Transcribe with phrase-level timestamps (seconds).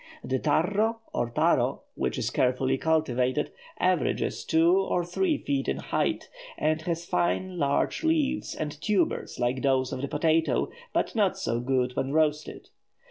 [0.23, 6.27] The tarro, or taro, which is carefully cultivated, averages two or three feet in height,
[6.57, 11.59] and has fine large leaves and tubers like those of the potato, but not so
[11.59, 12.69] good when roasted.